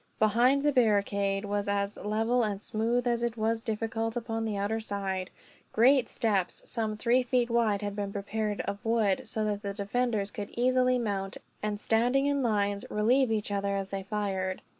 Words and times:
Behind, 0.17 0.63
the 0.63 0.71
barricade 0.71 1.45
was 1.45 1.67
as 1.67 1.95
level 1.95 2.41
and 2.41 2.59
smooth 2.59 3.05
as 3.05 3.21
it 3.21 3.37
was 3.37 3.61
difficult 3.61 4.17
upon 4.17 4.45
the 4.45 4.57
outer 4.57 4.79
side. 4.79 5.29
Great 5.73 6.09
steps, 6.09 6.63
some 6.65 6.97
three 6.97 7.21
feet 7.21 7.51
wide, 7.51 7.83
had 7.83 7.95
been 7.95 8.11
prepared 8.11 8.61
of 8.61 8.83
wood; 8.83 9.27
so 9.27 9.45
that 9.45 9.61
the 9.61 9.75
defenders 9.75 10.31
could 10.31 10.49
easily 10.57 10.97
mount 10.97 11.37
and, 11.61 11.79
standing 11.79 12.25
in 12.25 12.41
lines, 12.41 12.83
relieve 12.89 13.31
each 13.31 13.51
other 13.51 13.75
as 13.75 13.91
they 13.91 14.01
fired. 14.01 14.63